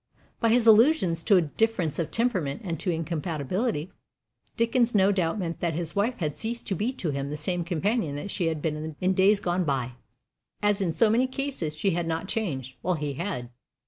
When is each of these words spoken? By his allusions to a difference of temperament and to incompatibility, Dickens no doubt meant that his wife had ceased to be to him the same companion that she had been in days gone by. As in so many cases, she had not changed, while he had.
By 0.39 0.49
his 0.49 0.65
allusions 0.65 1.21
to 1.25 1.37
a 1.37 1.43
difference 1.43 1.99
of 1.99 2.09
temperament 2.09 2.61
and 2.63 2.79
to 2.79 2.89
incompatibility, 2.89 3.91
Dickens 4.57 4.95
no 4.95 5.11
doubt 5.11 5.37
meant 5.37 5.59
that 5.59 5.75
his 5.75 5.95
wife 5.95 6.17
had 6.17 6.35
ceased 6.35 6.65
to 6.69 6.75
be 6.75 6.91
to 6.93 7.11
him 7.11 7.29
the 7.29 7.37
same 7.37 7.63
companion 7.63 8.15
that 8.15 8.31
she 8.31 8.47
had 8.47 8.63
been 8.63 8.95
in 8.99 9.13
days 9.13 9.39
gone 9.39 9.63
by. 9.63 9.91
As 10.59 10.81
in 10.81 10.91
so 10.91 11.11
many 11.11 11.27
cases, 11.27 11.75
she 11.77 11.91
had 11.91 12.07
not 12.07 12.27
changed, 12.27 12.77
while 12.81 12.95
he 12.95 13.13
had. 13.13 13.51